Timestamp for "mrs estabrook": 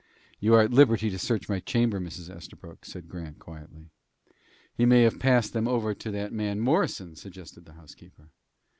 1.99-2.85